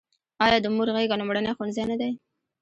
آیا 0.43 0.57
د 0.63 0.67
مور 0.75 0.87
غیږه 0.95 1.15
لومړنی 1.19 1.51
ښوونځی 1.57 1.83
نه 1.91 1.95
دی؟ 2.01 2.11